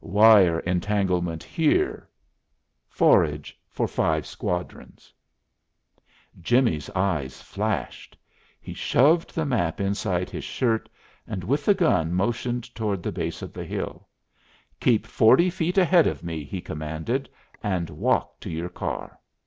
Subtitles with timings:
[0.03, 2.09] "Wire entanglements here";
[2.89, 5.13] "forage for five squadrons."
[6.41, 8.17] Jimmie's eyes flashed.
[8.59, 10.89] He shoved the map inside his shirt,
[11.27, 14.07] and with the gun motioned toward the base of the hill.
[14.79, 17.29] "Keep forty feet ahead of me," he commanded,
[17.61, 19.19] "and walk to your car."